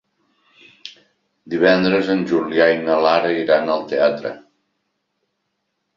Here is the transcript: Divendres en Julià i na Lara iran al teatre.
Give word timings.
Divendres 1.53 2.09
en 2.15 2.25
Julià 2.33 2.69
i 2.77 2.81
na 2.89 2.97
Lara 3.09 3.37
iran 3.45 3.73
al 3.75 3.87
teatre. 3.93 4.33